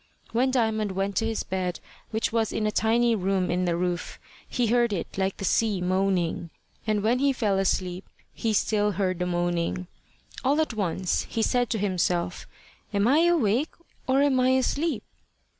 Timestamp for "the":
3.65-3.77, 5.37-5.45, 9.19-9.27